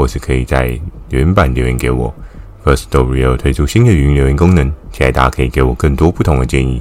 [0.00, 0.80] 或是可以在
[1.10, 2.12] 留言板留言给我。
[2.64, 6.80] Firstory 有推出新的语音留言功能，期待大家可以给我更多不同的建议。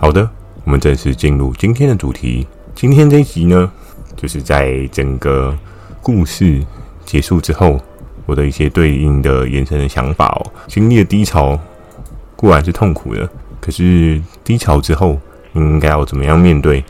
[0.00, 0.28] 好的，
[0.64, 2.44] 我们正式进入今天的主题。
[2.74, 3.70] 今天这一集呢，
[4.16, 5.56] 就是在整个
[6.02, 6.60] 故事
[7.04, 7.80] 结束之后，
[8.26, 10.50] 我的一些对应的延伸的想法哦。
[10.66, 11.56] 经历了低潮
[12.34, 13.30] 固然是痛苦的，
[13.60, 15.20] 可是低潮之后
[15.52, 16.84] 应该要怎么样面对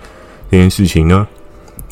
[0.51, 1.29] 这件事情呢？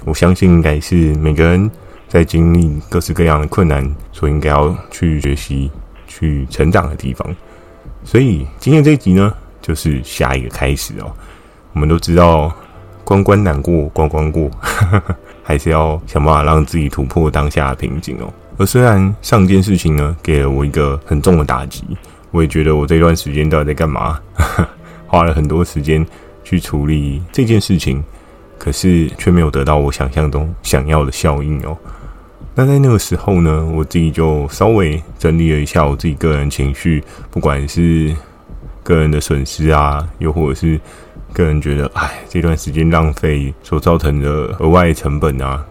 [0.06, 1.70] 我相信应该是每个人。
[2.08, 5.70] 在经历各式各样的困难，所应该要去学习、
[6.06, 7.36] 去成长的地方。
[8.02, 11.12] 所以今天这一集呢，就是下一个开始哦。
[11.74, 12.50] 我们都知道，
[13.04, 14.50] 关关难过关关过，
[15.44, 18.32] 还是要想办法让自己突破当下的瓶颈哦。
[18.56, 21.84] 而虽然上件事情呢，给了我一个很重的打击，
[22.30, 24.18] 我也觉得我这段时间到底在干嘛，
[25.06, 26.04] 花了很多时间
[26.42, 28.02] 去处理这件事情，
[28.58, 31.76] 可是却没有得到我想象中想要的效应哦。
[32.58, 37.00] 那在那个时候呢，我自己就稍微整理了一下我自己个人情绪，
[37.30, 38.12] 不管是
[38.82, 40.80] 个人的损失啊，又或者是
[41.32, 44.28] 个人觉得，哎，这段时间浪费所造成的
[44.58, 45.64] 额外成本啊，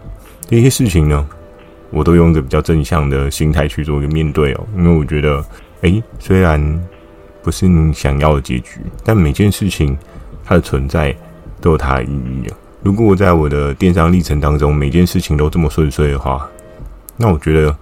[0.48, 1.28] 这些事情呢，
[1.90, 4.66] 我都用一个比较正向的心态去做一个面对哦。
[4.74, 5.44] 因为我觉得，
[5.82, 6.58] 哎，虽然
[7.42, 9.94] 不是你想要的结局，但每件事情
[10.42, 11.14] 它的存在
[11.60, 12.56] 都有它的意义啊。
[12.82, 16.48] 如果我在我的电商历程当中，每件事情都这么顺遂的话，
[17.18, 17.76] 那我觉得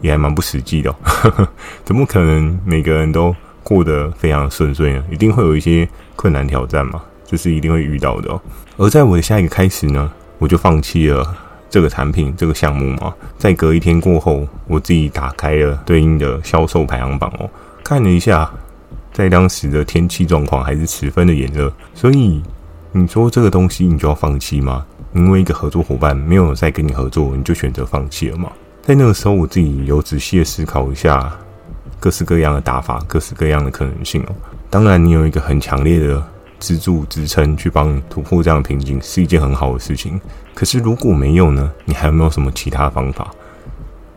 [0.00, 1.48] 也还蛮不实际的哦，
[1.84, 5.04] 怎么可能每个人都过得非常顺遂呢？
[5.10, 8.40] 一定会有一些困难挑战嘛，这是一定会遇到的哦。
[8.76, 11.36] 而在我的下一个开始呢，我就放弃了
[11.70, 13.14] 这个产品这个项目嘛。
[13.38, 17.48] 在隔一天过后，我自己打开了对应的销售排行榜哦，
[17.82, 18.50] 看了一下，
[19.12, 22.42] 在当时的天气状况还是十分的炎热，所以
[22.92, 24.84] 你说这个东西你就要放弃吗？
[25.14, 28.50] 因为一个合作伙伴没有再跟你合作，你就选择放弃了吗？
[28.82, 31.32] 在那个时候，我自己有仔细的思考一下
[32.00, 34.34] 各式各样的打法，各式各样的可能性哦。
[34.68, 36.20] 当然，你有一个很强烈的
[36.58, 40.20] 支柱支撑去帮你突破这样的瓶颈，是一件很好的事情。
[40.52, 41.70] 可是如果没有呢？
[41.84, 43.30] 你还有没有什么其他方法？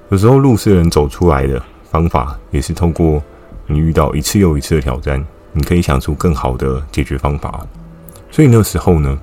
[0.09, 1.61] 有时候路是人走出来的
[1.91, 3.21] 方法，也是通过
[3.67, 7.63] 你遇到一次又一次的挑战，你可以想出更好的解决方法。
[8.31, 9.15] 所以那时候呢，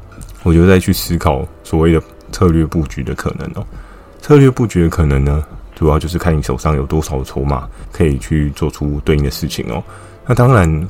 [0.45, 3.67] 我就在去思考所谓的策略布局的可能哦。
[4.33, 5.45] 策略布局的可能呢，
[5.75, 9.85] 主要就是看你手上有多少筹码，可以去做出对应的事情哦。
[10.27, 10.89] 那当然，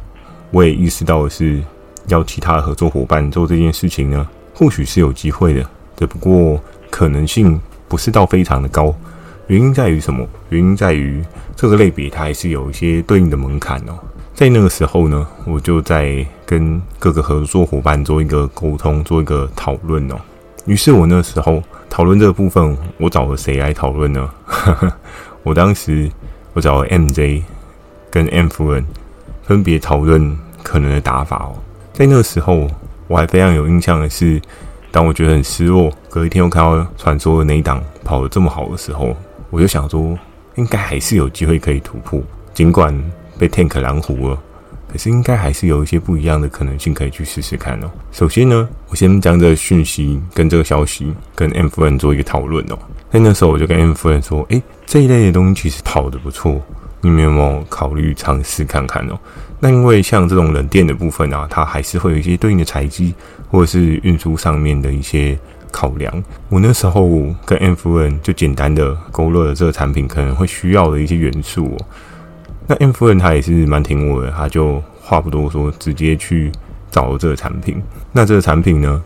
[0.53, 1.61] 我也意识到的是，
[2.07, 5.67] 要其他合作伙伴做这件事情呢，或许是有机会的，
[5.97, 8.95] 只不过可能性不是到非常的高。
[9.49, 10.25] 原因在于什么？
[10.51, 11.21] 原因在于
[11.57, 13.99] 这个类别它还是有一些对应的门槛哦。
[14.37, 20.15] 在那个时候呢，我就在跟各个合作伙伴做一个沟通，做一个讨论哦。
[20.65, 21.61] 于是我那时候。
[21.93, 24.31] 讨论这个部分，我找了谁来讨论呢？
[25.45, 26.11] 我当时
[26.55, 27.43] 我找了 MJ
[28.11, 28.83] 跟 M 夫人
[29.43, 31.55] 分别讨论可能的打法哦。
[31.93, 32.67] 在那个时候，
[33.09, 34.41] 我还非常有印象的是，
[34.91, 39.15] 当我觉得很失落，隔一天又看到传说的那一档跑得这么好的时候，
[39.51, 40.19] 我就想说，
[40.55, 42.23] 应该还是有机会可以突破，
[42.55, 42.99] 尽管
[43.39, 44.39] 被 Tank 拦胡了。
[44.93, 47.91] 可是应该还是有一些不一样的可能性可以去试试看哦。
[48.13, 52.79] 首先呢，我先将这个讯息跟这个消息跟 M 夫人做一个讨论哦。
[53.11, 56.61] 在那时候我就跟 M 夫人说：“诶，这一类的东西其实跑得不错，
[57.01, 59.19] 你们有没有考虑尝试看看哦？”
[59.59, 63.15] 那因为像这种冷链的部分啊，它还是会有一些对应的材积
[63.51, 65.39] 或者是运输上面的一些
[65.71, 66.13] 考量。
[66.49, 67.09] 我那时候
[67.47, 71.87] 跟 M 夫人就简单的勾勒了这个产品可能会需要的一些元素哦。
[72.67, 74.83] 那 M 夫人她也是蛮挺我的，她就
[75.13, 76.51] 话不多说，直接去
[76.91, 77.83] 找这个产品。
[78.13, 79.05] 那这个产品呢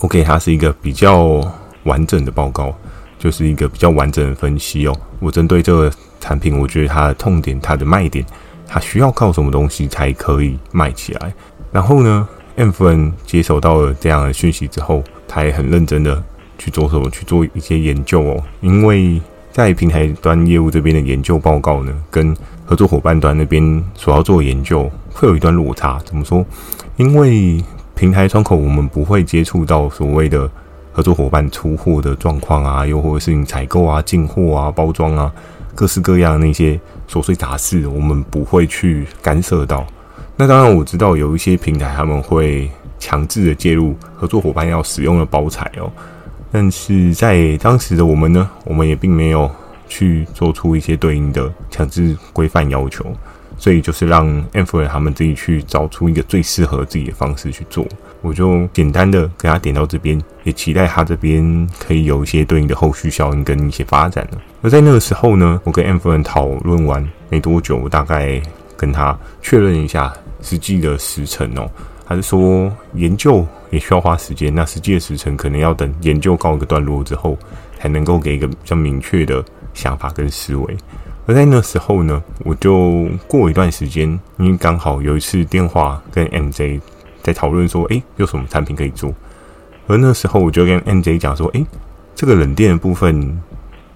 [0.00, 1.40] ，？OK，它是一个比较
[1.84, 2.76] 完整的报告，
[3.18, 4.94] 就是一个比较完整的分析哦。
[5.18, 8.22] 我针对这个产品，我觉得它的痛点、它的卖点，
[8.68, 11.32] 它需要靠什么东西才可以卖起来。
[11.72, 16.22] 然后呢，M 夫人接收到了这样的讯息之后，她也很认真的
[16.58, 18.44] 去做什么，去做一些研究哦。
[18.60, 19.18] 因为
[19.52, 26.44] 在平台端业务这边的研究报告呢，跟合作伙伴端那边所要做研究会有一段落差，怎么说？
[26.96, 27.62] 因为
[27.94, 30.50] 平台窗口我们不会接触到所谓的
[30.92, 35.32] 合作伙伴出货的状况啊，又或者是你采购啊、进货啊、包装啊
[35.74, 36.78] 各式各样的那些
[37.08, 39.86] 琐碎杂事，我们不会去干涉到。
[40.36, 45.90] 那当然，我知道有一些平台他们会强制的介入合作伙伴要使用的包材哦，
[46.50, 49.50] 但是在当时的我们呢，我们也并没有
[49.88, 53.04] 去做出一些对应的强制规范要求，
[53.56, 57.86] 所以就是让 Influence 他们自己去找出一个最适合自己的方式去做。
[58.22, 64.38] 我就简单的给他点到这边，也期待他这边可以有一些对应的后续效应跟一些发展了。
[64.62, 68.40] 而在那个时候呢，我跟 Influence 讨论完没多久，我大概
[68.76, 70.12] 跟他确认一下。
[70.42, 71.68] 实际的时程哦，
[72.04, 74.54] 还是说研究也需要花时间？
[74.54, 77.36] 那实际的时程可能要等研究告一个段落之后，
[77.80, 79.42] 才能够给一个比较明确的
[79.76, 80.76] 想法跟思维。
[81.26, 84.08] 而在那时候呢，我就过一段时间，
[84.38, 86.80] 因为刚好有一次电话跟 MJ
[87.22, 89.12] 在讨论说，诶，有什么产品可以做？
[89.88, 91.64] 而那时候我就跟 MJ 讲说，诶，
[92.14, 93.40] 这个冷电的部分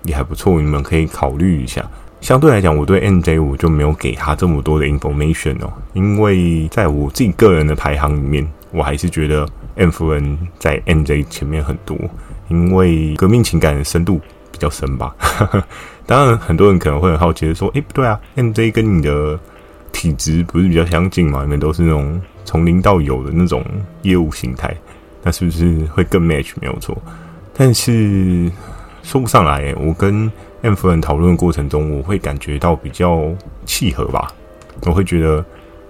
[0.05, 1.88] 也还不错，你们可以考虑一下。
[2.21, 11.97] 相对来讲，我对 MJ 我就没有给他这么多的 information 哦，因为在我自己个人的排行里面，我还是觉得 NFN 在 MJ 前面很多，
[12.49, 14.21] 因为革命情感的深度
[14.61, 15.15] 较深吧。
[16.07, 19.39] 当然，很多人可能会很好奇的说：“诶，不对啊，MJ 跟你的
[19.93, 21.43] 体质不是比较相近嘛？
[21.43, 23.65] 你们都是那种从零到有的那种
[24.03, 24.77] 业务形态，
[25.23, 26.53] 那是不是会更 match？
[26.61, 26.97] 没有错，
[27.55, 28.51] 但是
[29.03, 30.31] 说不上来，我跟。
[30.62, 33.35] Influence 讨论的过程中，我会感觉到比较
[33.65, 34.31] 契合吧。
[34.83, 35.43] 我会觉得，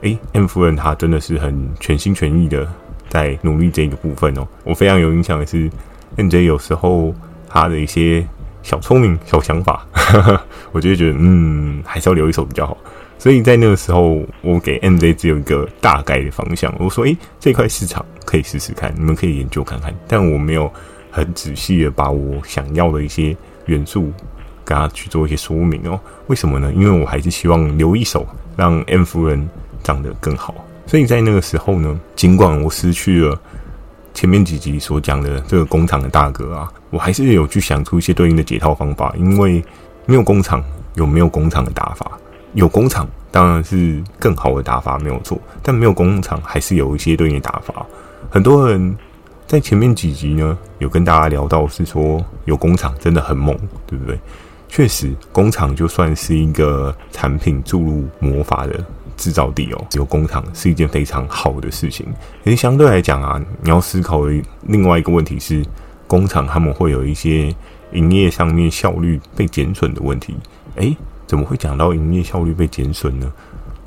[0.02, 2.64] 诶，Influence 他真的是很全心全意的
[3.08, 4.46] 在努力这个部分哦。
[4.62, 5.68] 我非常有印象的是
[6.16, 7.12] ，MJ 有时候
[7.48, 8.24] 他的一些
[8.62, 10.40] 小聪明、小想法，呵呵，
[10.72, 12.76] 我就会觉得，嗯，还是要留一手比较好。
[13.18, 16.74] 所以在那个时候，我给 MJ 只有一个大概的方向。
[16.78, 19.94] 我说，诶，这块市场可以试试看，你们可以研究看看。
[20.08, 20.72] 但我没有
[21.10, 23.36] 很仔细的把我想要的一些
[23.66, 24.12] 元素。
[24.62, 25.98] 跟他去做一些说明哦，
[26.28, 26.72] 为什么呢？
[26.76, 28.24] 因为我还是希望留一手，
[28.56, 29.48] 让 Influence
[29.82, 30.54] 长得更好。
[30.86, 33.40] 所以在那个时候呢，尽管我失去了
[34.14, 39.14] 前面几集所讲的这个工厂的大哥啊，我还是有去想出一些对应的解套方法。
[39.16, 39.64] 因为
[40.06, 40.62] 没有工厂，
[40.94, 42.10] 有没有工厂的打法？
[42.54, 45.40] 有工厂当然是更好的打法，没有错。
[45.62, 47.86] 但没有工厂，还是有一些对应的打法。
[48.28, 48.96] 很多人
[49.46, 54.18] 在前面几集呢，有跟大家聊到，是说有工厂真的很猛，对不对？
[54.68, 58.84] 确实，工厂就算是一个产品注入魔法的
[59.16, 62.06] 制造地哦，有工厂是一件非常好的事情。
[62.44, 64.32] 其实相对来讲啊，你要思考的
[64.62, 65.64] 另外一个问题是，
[66.10, 67.54] 工厂他们会有一些
[67.92, 70.34] 营业上面效率被减损的问题。
[70.74, 73.32] 诶，怎么会讲到营业效率被减损呢？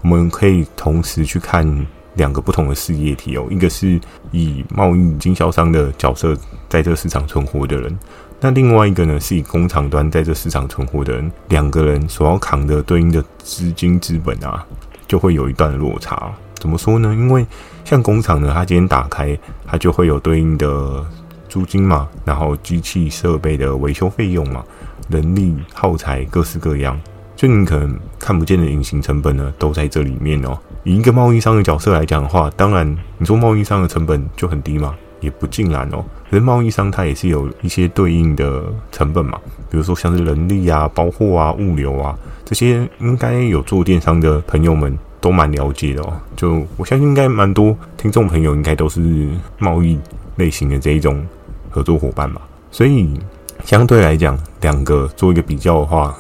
[0.02, 4.00] 我们可以同时去看两个不同的事业体哦，一个是
[4.32, 6.34] 以贸易经销商的角色
[6.70, 8.00] 在这市场存活的人。
[8.40, 14.66] 那另外一个呢，是以工厂端在这市场存活的人，两个人所要扛的对应的资金资本啊，
[15.06, 16.32] 就会有一段落差。
[16.56, 17.14] 怎么说呢？
[17.14, 17.46] 因为
[17.84, 21.06] 像工厂呢，它今天打开，它就会有对应的
[21.54, 24.64] 租金嘛，然后机器设备的维修费用嘛，
[25.08, 27.00] 人力耗材各式各样，
[27.36, 30.58] 就你可能看不见的隐形成本呢，都在这里面哦。
[30.84, 34.96] 以一个贸易商的角色来讲的话，当然你说贸易商的成本就很低嘛。
[35.22, 38.62] 也不尽然哦，可是贸易商他也是有一些对应的
[38.92, 39.40] 成本嘛，
[39.70, 42.14] 比如说像是人力啊、包货啊、物流啊
[42.44, 46.14] 这些，应该有做电商的朋友们都蛮了解的哦。
[46.36, 49.98] 就我相信，应该蛮多听众朋友应该都是贸易
[50.36, 51.26] 类型的这一种
[51.74, 52.40] 合作伙伴嘛。
[52.72, 53.20] 所以
[53.66, 56.16] 相对来讲，两个做一个比较的话，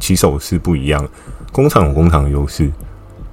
[0.00, 1.06] 起手是不一样。
[1.52, 2.72] 工厂有工厂的优势，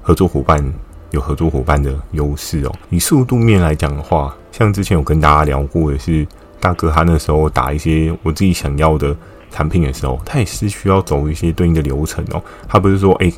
[0.01, 0.63] 合作伙伴
[1.11, 2.75] 有合作伙伴的优势哦。
[2.89, 4.35] 以速度面来讲的话。
[4.51, 6.25] 像之前有跟大家聊过的是，
[6.61, 9.13] 大哥他那时候打一些我自己想要的
[9.51, 12.41] 产品的时候，他也是需要走一些对应的流程哦。
[12.65, 13.29] 他不是说，哎，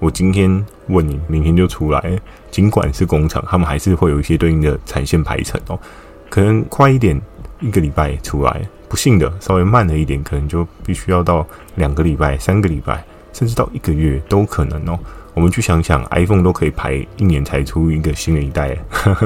[0.00, 2.20] 我今天问你，明天就出来。
[2.50, 5.78] 尽管是工厂，他们还是会有一些对应的产线排程哦。
[6.28, 7.22] 可能快一点，
[7.60, 11.46] 一个礼拜出来；不幸的，稍微慢了一点，可能就必须要到
[11.76, 14.98] 两个礼拜、三个礼拜，甚至到一个月都可能哦。
[15.34, 18.78] 我们去想想，iPhone 都可以排一年才出一个新的一代，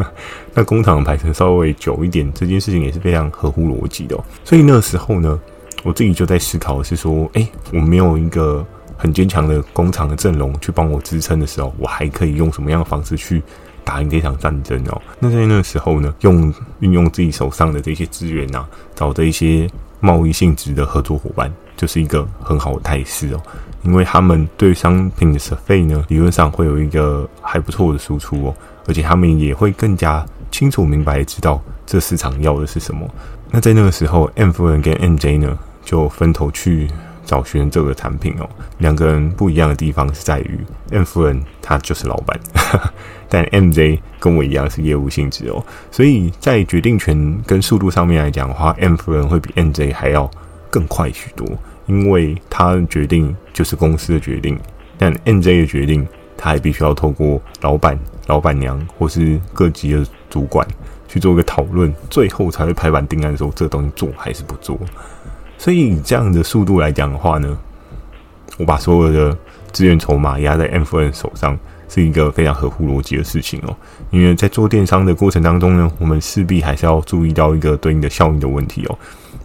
[0.54, 4.24] 那工厂排程稍微久一点，这件事情也是非常合乎逻辑的哦。
[4.42, 5.38] 所以那时候呢，
[5.82, 8.64] 我自己就在思考是说，哎，我没有一个
[8.96, 13.42] 很坚强的工厂的阵容去帮我支撑的时候，我还可以用什么样的方式去
[13.88, 15.00] 打赢这场战争哦？
[15.18, 19.66] 那在那个时候呢，用运用自己手上的这些资源啊，找的一些
[20.00, 23.40] 贸易性质的合作伙伴，就是一个很好的态势哦。
[23.84, 28.54] 因为他们对商品的 survey 呢，理论上会有一个还不错的输出哦，
[28.86, 33.08] 而且他们也会更加清楚明白知道这市场要的是什么。
[33.50, 36.90] 那在那个时候，M 夫人跟 MJ 呢就分头去
[37.28, 38.48] 找寻这个产品哦。
[38.78, 40.58] 两个人不一样的地方是在于
[40.90, 42.40] ，M 夫人她就是老板，
[43.28, 45.62] 但 MJ 跟我一样是业务性质哦。
[45.90, 50.28] 所以在决定权跟速度上面来讲的话，M 夫人会比 MJ 还要
[50.70, 51.46] 更快许多，
[51.86, 54.58] 因为他决定就是公司的决定，
[54.96, 60.66] 但 MJ 的决定他还必须要透过老板、老板娘或是各级的主管。
[61.10, 64.78] 去做一个讨论，最后才会拍板定案说这东西做还是不做。
[65.58, 67.58] 所以以这样的速度来讲的话呢，
[68.56, 69.36] 我把所有的
[69.72, 73.76] 资源筹码压在 M 夫人手上，是一个非常合乎逻辑的事情哦。
[74.10, 78.98] 因为在做电商的过程当中呢，我们势必还是要注意到一个对应的效应的问题哦。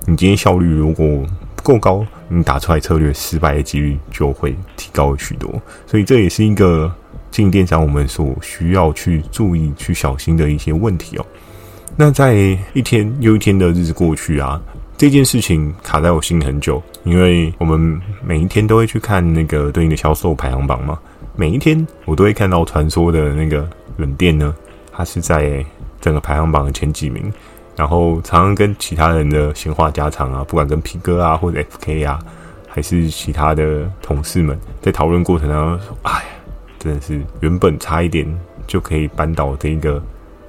[0.06, 5.50] 你今天效率如果不够高，你打出来策略失败的几率就会提高许多。
[5.88, 6.92] 所以这也是一个
[7.32, 11.26] 进电商我们所需要去注意、去小心的一些问题哦。
[11.96, 14.62] 那在一天又一天的日子过去啊，
[15.04, 20.98] 这件事情卡在我心里很久，因为我们每一天都会去看那个对应的销售排行榜嘛，
[21.36, 24.56] 每一天我都会看到传说的那个冷店呢，
[24.94, 25.62] 它是在
[26.00, 27.30] 整个排行榜的前几名，
[27.76, 32.18] 然后常常跟其他人的闲话家常啊，不管跟皮哥啊或者 FK 啊，
[32.70, 36.26] 还是其他的同事们在讨论过程当中，哎呀，
[36.80, 38.26] 真的是原本差一点
[38.68, 40.02] 就可以扳倒这一个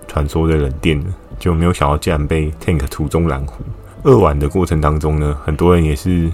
[0.07, 1.07] 传说的冷店了。
[1.41, 3.65] 就没有想到，竟然被 Tank 途中拦胡。
[4.05, 6.31] 二玩的过程当中呢，很多人也是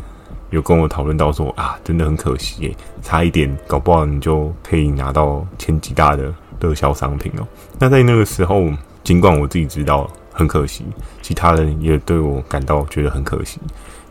[0.50, 7.47] 有跟我讨论到说啊，真的很可惜耶，差一点，搞不好你就可以拿到前几大的热销商品哦。
[7.79, 8.69] 那在那个时候，
[9.03, 10.85] 尽管我自己知道很可惜，
[11.23, 13.61] 其他人也对我感到觉得很可惜，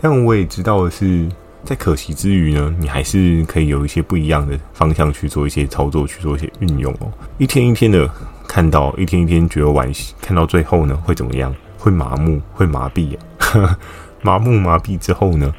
[0.02, 1.28] 但我也知道的是，
[1.66, 7.12] 在可惜之余呢，你还是可以有一些不一样的方向去做一些操作，去做一些运用哦。
[7.38, 8.10] 一天一天的。
[8.52, 11.54] 看到一天一天觉得惋惜，看到最后呢，会怎么样？
[11.80, 13.18] 会麻木，会麻痹。
[14.22, 15.52] 麻木麻痹之后呢，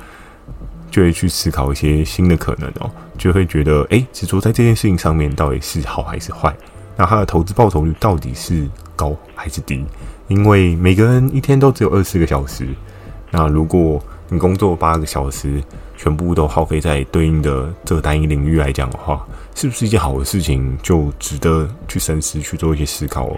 [0.90, 6.54] 就会去思考一些新的可能哦，就会觉得，诶，执着在这件事情上面到底是好还是坏？
[6.96, 9.84] 那它的投资报酬率到底是高还是低？
[10.28, 12.68] 因为每个人一天都只有二十四个小时，
[13.30, 15.60] 那如果你工作八个小时，
[15.96, 20.76] 全部都耗费在对应的这个单一领域来讲的话，是不是一件好的事情？
[20.82, 23.36] 就值得去深思，去做一些思考哦。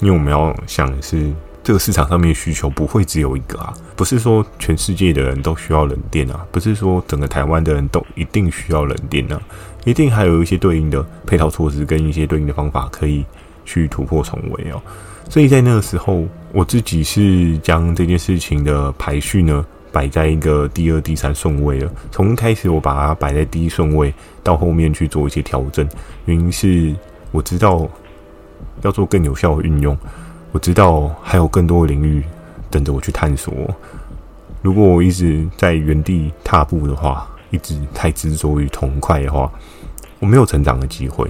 [0.00, 1.30] 因为我们要想的是，
[1.68, 9.38] 这个市场上面需求不会只有一个啊，不是说全世界的人都需要冷电啊，不是说整个台湾的人都一定需要冷电啊，
[9.84, 13.22] 一定还有一些对应的配套措施跟一些对应的方法可以
[13.66, 14.80] 去突破重围哦。
[15.28, 19.62] 所以在那个时候，我自己是将这件事情的排序呢。
[19.90, 21.90] 摆在一个第二、第三顺位了。
[22.10, 25.86] 从开始我把它摆在第一顺位，到后面去做一些调整，
[26.26, 26.94] 原因是
[27.30, 27.88] 我知道
[28.82, 29.96] 要做更有效的运用，
[30.52, 32.22] 我知道还有更多的领域
[32.70, 33.52] 等着我去探索。
[34.62, 39.50] 如果我一直在原地踏步的话，一直太执着于同一块的话，
[40.18, 41.28] 我没有成长的机会。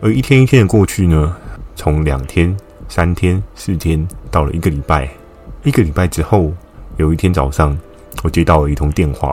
[0.00, 1.36] 而一天一天的过去呢，
[1.74, 2.56] 从两天、
[2.88, 5.08] 三天、四天，到了一个礼拜，
[5.64, 6.52] 一个礼拜之后，
[6.96, 7.76] 有一天早上。
[8.24, 9.32] 我接到了一通电话，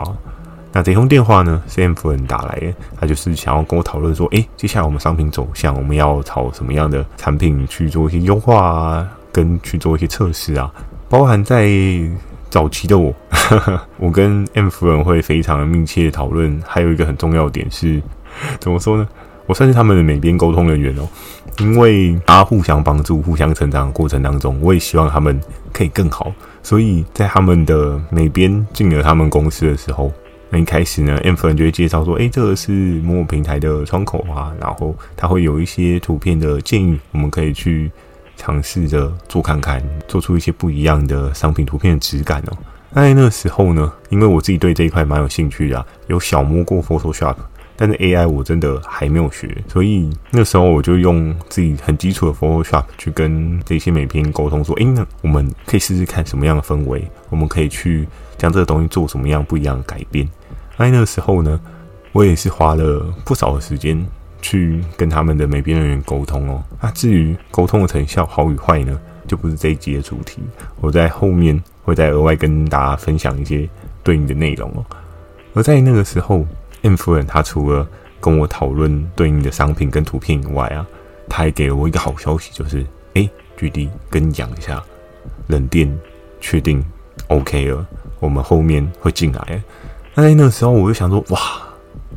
[0.70, 10.72] 那这通电话呢是 M 夫人打来的，他就是想要跟我讨论说，诶，接下来我们商品走向，我们要朝什么样的产品去做一些优化啊，跟去做一些测试啊，
[11.10, 11.70] 包含在
[12.48, 13.14] 早期的我，
[14.00, 18.00] 我跟 M 夫人会非常密切讨论，还有一个很重要的点是，
[18.58, 19.06] 怎么说呢？
[19.46, 21.06] 我算是他们的美边沟通人员哦，
[21.58, 25.38] 因为大家互相帮助、互相成长的过程当中，我也希望他们
[25.70, 26.32] 可以更好。
[26.62, 30.10] 所以在他们的美边进了他们公司的时候，
[30.48, 37.90] 那一开始呢，M 夫人就会介绍说：“诶，这个是某某平台的窗口啊，然后他会有一些图片的建议，我们可以去
[38.36, 42.56] 尝试着做看看，做出一些不一样的商品图片的质感哦。”
[42.92, 47.36] 那那个时候呢，因为我自己对这一块蛮有兴趣的，有小摸过 Photoshop。
[47.78, 60.26] 但是 AI 我真的还没有学，所以那时候我就用自己很基础的 Photoshop 去跟这些美编沟通，说：“诶，那我们可以试试看什么样的氛围，我们可以去将这个东西做什么样不一样的改变。”
[60.78, 61.60] 那那个时候呢，
[62.12, 64.06] 我也是花了不少的时间
[64.42, 66.62] 去跟他们的美编人员沟通哦。
[66.80, 70.40] 那至于沟通的成效好与坏呢，就不是这一集的主题，
[70.80, 73.68] 我在后面会再额外跟大家分享一些
[74.02, 74.84] 对应的内容哦。
[75.54, 76.46] 而在那个时候。
[76.82, 77.88] M 夫人，她除了
[78.20, 80.86] 跟我讨论对应的商品跟图片以外啊，
[81.28, 83.28] 她还给了我一个好消息，就是哎
[83.58, 84.80] ，GD 跟你讲一下，
[85.48, 85.92] 冷电
[86.38, 86.84] 确定
[87.26, 87.84] OK 了，
[88.20, 89.60] 我们后面会进来。
[90.14, 91.40] 那在那个时候，我就想说，哇，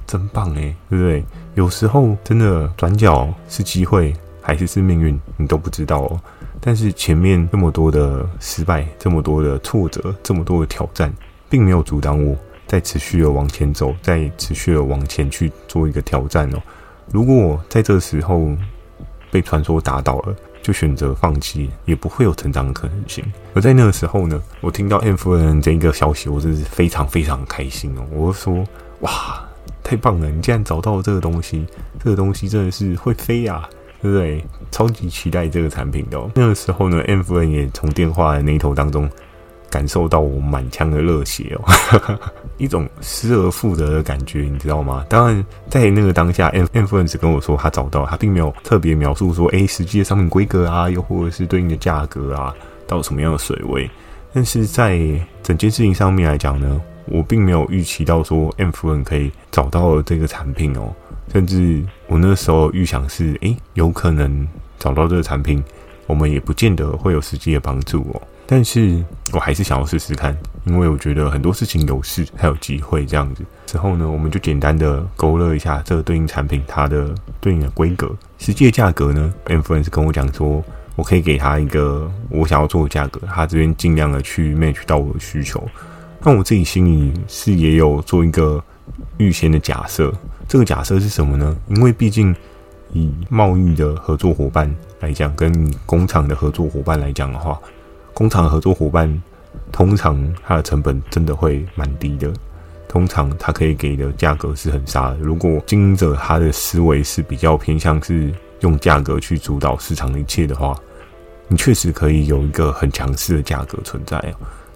[0.06, 1.26] 真棒哎，对不对？
[1.60, 6.18] 有时候真的转角是机会，还是是命运，你都不知道哦。
[6.62, 11.14] 但是前面这么多的失败，这么多的挫折，这么多的挑战，
[11.50, 12.34] 并没有阻挡我。
[12.66, 16.62] 在持续的往前走，在持续的往前去做一个挑战哦。
[17.12, 18.56] 如果在这个时候
[19.30, 23.22] 被传说打倒了，就选择放弃，也不会有成长的可能性。
[23.54, 28.06] 而在那个时候呢，我听到 M 夫人这一个消息，我真是非常非常开心哦。
[28.14, 28.64] 我说：
[29.02, 29.46] 哇，
[29.90, 30.30] 太棒了！
[30.30, 31.66] 你竟然找到了这个东西，
[32.04, 33.68] 这个东西真的是会飞呀，
[34.02, 34.46] 对不对？
[34.70, 36.30] 超级期待这个产品的。
[36.36, 39.10] 那个时候呢，M 夫人也从电话的那一头当中。
[39.72, 42.20] 感受到我满腔的热血哦，
[42.58, 45.06] 一种失而复得的感觉，你知道吗？
[45.08, 52.52] 当然，在那个当下，M M 夫人只跟我说他找到，他并没有特别描述说，哎，实际的商品规格啊，又或者是对应的价格啊，
[52.88, 53.88] 到什么样的水位。
[54.34, 55.00] 但是在
[55.44, 56.82] 整件事情上面来讲呢，
[57.12, 60.94] 我并没有预期到说 M 夫人可以找到这个产品哦，
[61.34, 64.48] 甚至我那时候预想是，哎，有可能
[64.78, 65.64] 找到这个产品，
[66.08, 68.22] 我们也不见得会有实际的帮助哦。
[68.46, 70.36] 但是我还是想要试试看，
[70.66, 73.44] 因为我觉得很多事情有试才有机会这样子。
[73.68, 80.64] 之后呢，我们就简单的勾勒一下这个对应产品它的对应的规格，实际的价格呢，M 夫人是跟我讲说，
[80.96, 85.64] 我可以给他一个我想要做的价格，他这边尽量的去 match 到我的需求。
[86.22, 88.62] 那我自己心里是也有做一个
[89.18, 90.14] 预先的假设，
[90.48, 91.56] 这个假设是什么呢？
[91.70, 92.36] 因为毕竟
[92.92, 97.60] 以贸易的合作伙伴来讲，跟工厂的合作伙伴来讲的话。
[98.14, 99.24] 工厂合作伙伴
[99.72, 102.34] 通常它的成本真的会蛮低的，
[102.86, 105.18] 通常它可以给的价格是很杀的。
[105.20, 110.76] 如果经营者他的思维是比较偏向是用价格去主导市场的一切的话，
[111.48, 114.22] 你确实可以有一个很强势的价格存在。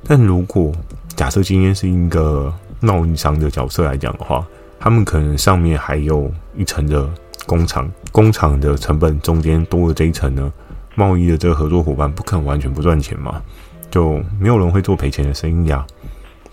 [0.06, 0.72] 但如果
[1.16, 4.46] 假设今天是一个贸易商的角色来讲的话，
[4.80, 7.10] 他们可能上面还有一层的
[7.46, 10.52] 工厂，工厂的成本中间多了这一层呢。
[10.96, 13.42] 贸易的这个合作伙伴不可能完全不赚钱嘛，
[13.90, 15.84] 就没有人会做赔钱的生意啊。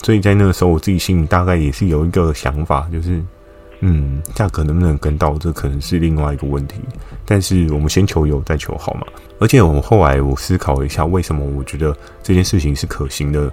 [0.02, 3.23] 所以在那个时候，我自己心里大概也是有一个想法，就是，
[3.80, 6.80] 嗯，价格能不能跟到，这可能是另外一个问题。
[7.25, 9.06] 但是我们先求有，再求好嘛。
[9.38, 13.50] 而且我们后来我思考了一下，为什么我觉得这件事情是可行的，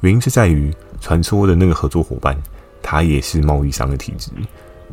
[0.00, 2.36] 原因是在于传说的那个合作伙伴，
[2.82, 4.30] 他也是贸易商的体质。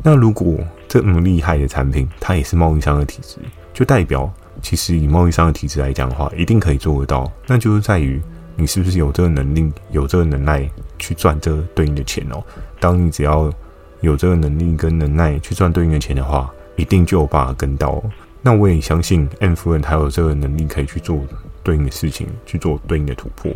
[0.02, 3.38] 那如果这么厉害的产品，他也是贸易商的体质，
[3.74, 4.32] 就代表。
[4.62, 7.30] 其实以贸易商的体质来讲的话，一定可以做得到。
[7.46, 8.18] 那就是在于
[8.56, 10.66] 你是不是有这个能力、有这个能耐
[10.98, 12.42] 去赚这个对应的钱哦。
[12.80, 13.52] 当你只要
[14.00, 18.02] 有这个能力跟能耐去赚对应的钱的话，一定就有办法跟到。
[18.42, 21.18] 那我也相信 M 夫人她有这个能力可以去做
[21.62, 23.50] 对应的事情，去做对应的突破。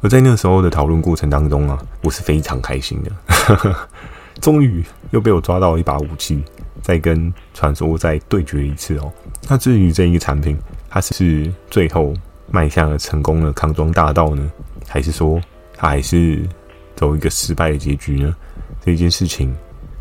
[0.00, 3.76] 而在那个时候的讨论过程当中啊，我是非常开心的，
[4.40, 6.42] 终于又被我抓到一把武器。
[6.80, 9.12] 再跟传说再对决一次哦。
[9.48, 10.56] 那至于这一个产品，
[10.88, 12.14] 它是最后
[12.50, 14.50] 迈向了成功的康庄大道呢，
[14.86, 15.40] 还是说
[15.76, 16.48] 它还是
[16.94, 18.34] 走一个失败的结局呢？
[18.80, 19.54] 这件事情，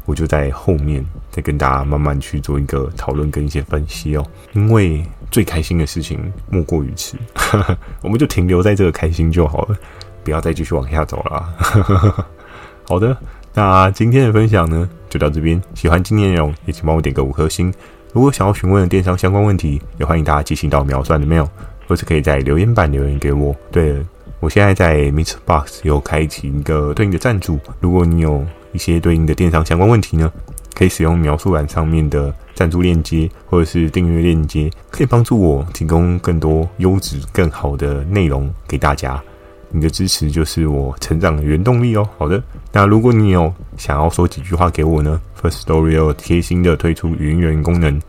[0.08, 4.26] 我就在后面再跟大家慢慢去做一个讨论跟一些分析哦。
[4.54, 7.16] 因为最开心的事情莫过于此，
[8.02, 9.78] 我们就停留在这个开心就好了，
[10.24, 12.26] 不要再继续往下走了。
[12.90, 13.16] 好的。
[13.54, 15.60] 那今天的分享呢，就到这边。
[15.74, 17.74] 喜欢今天内容，也请帮我点个五颗星。
[18.14, 21.48] 如果想要询问电商相关问题，也欢迎大家寄信到秒算的 mail，
[21.88, 23.56] 或是可以在留言板留言给我。
[23.72, 24.06] 对了，
[24.40, 25.38] 我现在在 Mr.
[25.44, 28.46] Box 有开启一个对应的赞助，如果你有
[28.78, 30.32] 一些对应的电商相关问题呢，
[30.76, 39.20] 可以使用描述栏上面的赞助链接，或者是订阅链接，可以帮助我提供更多优质、更好的内容给大家。
[39.70, 42.08] 你的支持就是我成长的原动力哦。
[42.20, 48.00] 好的，那如果你有想要说几句话给我呢？First Story 贴心的推出语音留言功能，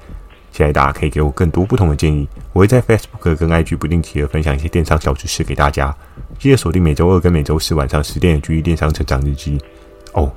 [0.53, 2.29] 现在大家可以给我更多不同的建议。
[2.53, 5.95] 我会在 Facebook 跟 IG 不定期的分享一些电商小知识给大家。
[6.39, 9.59] 记得锁定每周二跟每周四晚上十点的《GD 电商成长日记》
[10.13, 10.31] 哦。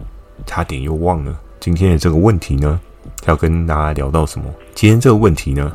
[0.46, 2.80] 差点又忘了今天的这个问题呢，
[3.26, 4.46] 要跟大家聊到什么？
[4.74, 5.72] 今天这个问题呢？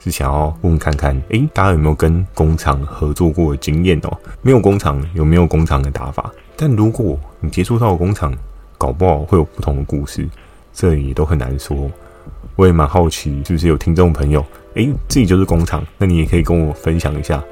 [0.00, 4.16] 是想要问问看看，诶、大家有没有跟工厂合作过的经验哦？
[4.42, 6.32] 没有工厂，有没有工厂的打法？
[6.56, 8.32] 但如果你接触到工厂，
[8.78, 10.28] 搞不好会有不同的故事，
[10.72, 11.90] 这也都很难说。
[12.54, 14.40] 我也蛮好奇，是不是有听众朋友，
[14.74, 17.42] 诶、欸，自己就是工厂，那你也可以跟我分享一下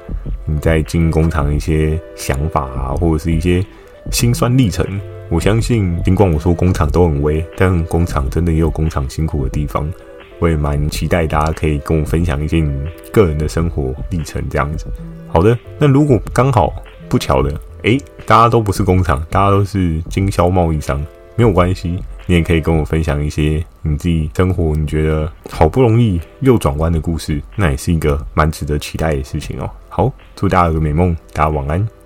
[0.45, 3.63] 你在进工厂的一些想法啊，或者是一些
[4.09, 4.85] 辛酸历程。
[5.29, 9.91] 我相信，尽管我说工厂都很威，但工厂真的也有工厂辛苦的地方。
[10.39, 12.71] 我也蛮期待大家可以跟我分享一些你
[13.11, 14.85] 个人的生活历程这样子。
[15.27, 16.71] 好的，那如果刚好
[17.09, 17.51] 不巧的，
[17.83, 21.03] 诶，大家都不是工厂，大家都是经销贸易商，
[21.35, 29.69] 没有关系，你也可以跟我分享一些你自己生活你觉得好不容易又转弯的故事，那也是一个蛮值得期待的事情哦。
[29.89, 31.96] 好，祝大家有个美梦，大家晚安。